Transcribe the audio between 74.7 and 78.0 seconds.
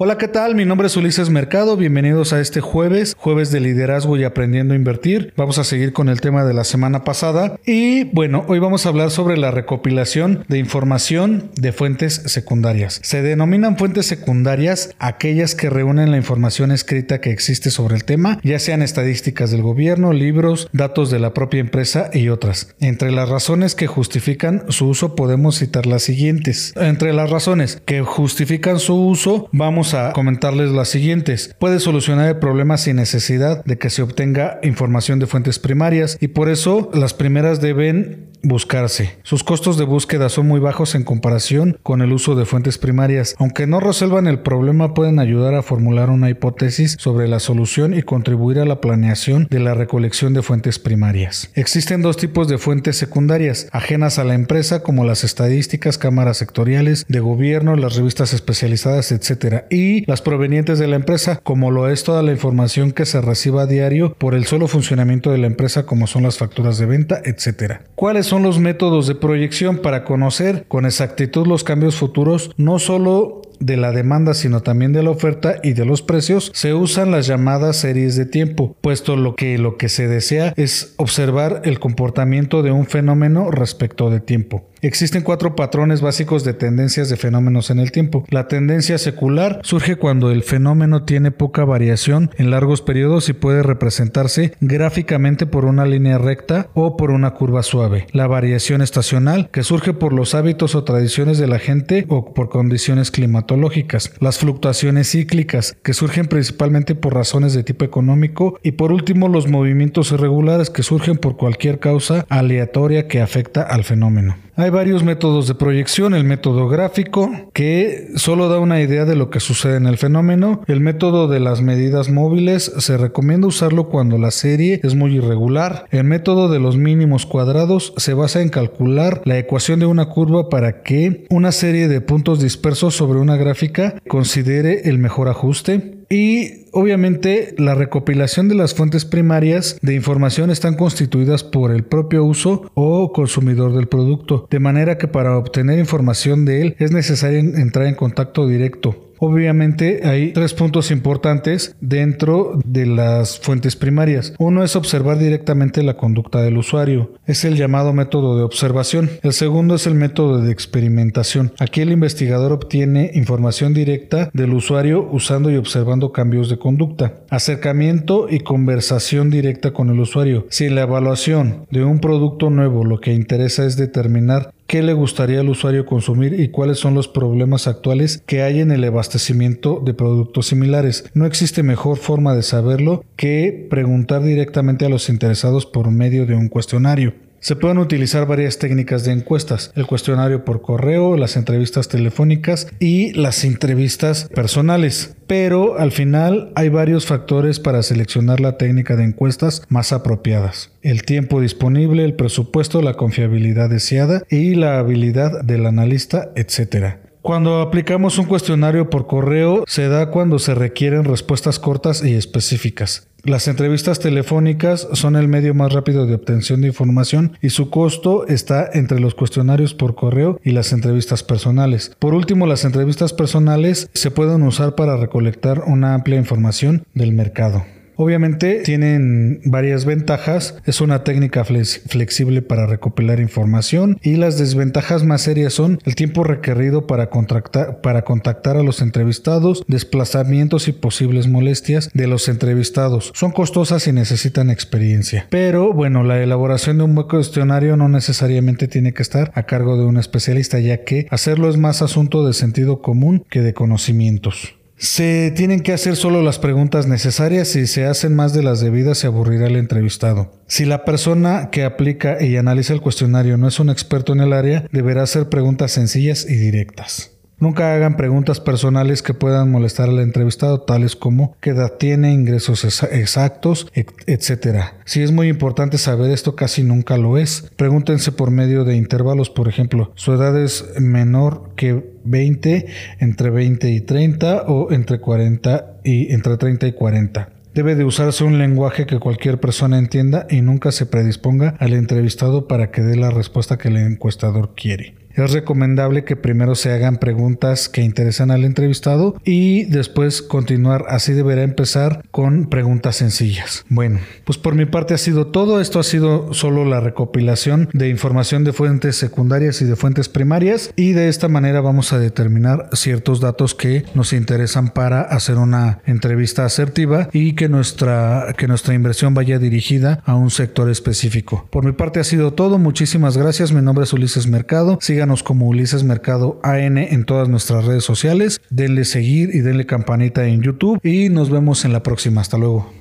de la oferta y de los precios, se usan las llamadas